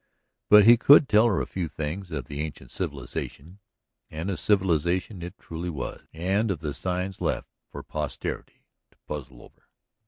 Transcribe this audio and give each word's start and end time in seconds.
But 0.49 0.65
he 0.65 0.77
could 0.77 1.07
tell 1.07 1.27
her 1.27 1.41
a 1.41 1.45
few 1.45 1.67
things 1.67 2.09
of 2.09 2.25
the 2.25 2.41
ancient 2.41 2.71
civilization... 2.71 3.59
and 4.09 4.31
a 4.31 4.35
civilization 4.35 5.21
it 5.21 5.37
truly 5.37 5.69
was... 5.69 6.01
and 6.11 6.49
of 6.49 6.61
the 6.61 6.73
signs 6.73 7.21
left 7.21 7.47
for 7.69 7.83
posterity 7.83 8.63
to 8.89 8.97
puzzle 9.07 9.43
over. 9.43 9.69